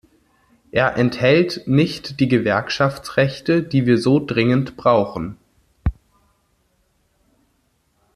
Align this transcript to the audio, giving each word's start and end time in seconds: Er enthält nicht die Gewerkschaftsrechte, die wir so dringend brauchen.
Er 0.71 0.97
enthält 0.97 1.67
nicht 1.67 2.19
die 2.19 2.27
Gewerkschaftsrechte, 2.27 3.61
die 3.61 3.85
wir 3.85 3.99
so 3.99 4.19
dringend 4.19 4.75
brauchen. 4.75 5.37